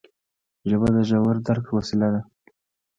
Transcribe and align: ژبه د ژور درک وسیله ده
ژبه 0.69 0.87
د 0.95 0.97
ژور 1.09 1.35
درک 1.45 1.65
وسیله 1.77 2.07
ده 2.13 2.21